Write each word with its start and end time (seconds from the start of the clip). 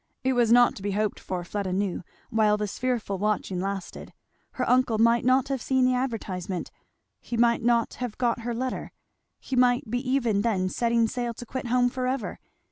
It 0.23 0.33
was 0.33 0.51
not 0.51 0.75
to 0.77 0.81
be 0.81 0.93
hoped 0.93 1.19
for, 1.19 1.43
Fleda 1.43 1.71
knew, 1.71 2.03
while 2.31 2.57
this 2.57 2.79
fearful 2.79 3.19
watching 3.19 3.59
lasted. 3.61 4.13
Her 4.53 4.67
uncle 4.67 4.97
might 4.97 5.23
not 5.23 5.49
have 5.49 5.61
seen 5.61 5.85
the 5.85 5.93
advertisement 5.93 6.71
he 7.19 7.37
might 7.37 7.61
not 7.61 7.93
have 8.01 8.17
got 8.17 8.39
her 8.39 8.55
letter 8.55 8.91
he 9.39 9.55
might 9.55 9.91
be 9.91 9.99
even 10.09 10.41
then 10.41 10.69
setting 10.69 11.07
sail 11.07 11.35
to 11.35 11.45
quit 11.45 11.67
home 11.67 11.87
forever. 11.87 12.39